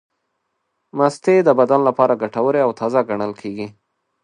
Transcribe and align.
مستې 0.97 1.35
د 1.47 1.49
بدن 1.59 1.81
لپاره 1.89 2.19
ګټورې 2.23 2.59
او 2.65 2.71
تازې 2.79 3.01
ګڼل 3.09 3.31
کېږي. 3.41 3.67